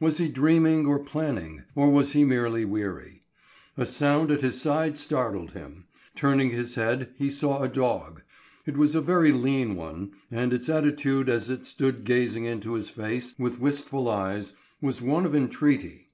Was 0.00 0.16
he 0.16 0.30
dreaming 0.30 0.86
or 0.86 0.98
planning, 0.98 1.64
or 1.74 1.90
was 1.90 2.12
he 2.14 2.24
merely 2.24 2.64
weary? 2.64 3.24
A 3.76 3.84
sound 3.84 4.30
at 4.30 4.40
his 4.40 4.58
side 4.58 4.96
startled 4.96 5.50
him. 5.50 5.84
Turning 6.14 6.48
his 6.48 6.76
head, 6.76 7.10
he 7.16 7.28
saw 7.28 7.60
a 7.60 7.68
dog. 7.68 8.22
It 8.64 8.78
was 8.78 8.94
a 8.94 9.02
very 9.02 9.32
lean 9.32 9.74
one, 9.74 10.12
and 10.30 10.54
its 10.54 10.70
attitude 10.70 11.28
as 11.28 11.50
it 11.50 11.66
stood 11.66 12.04
gazing 12.04 12.46
into 12.46 12.72
his 12.72 12.88
face 12.88 13.34
with 13.38 13.60
wistful 13.60 14.08
eyes, 14.08 14.54
was 14.80 15.02
one 15.02 15.26
of 15.26 15.34
entreaty. 15.36 16.08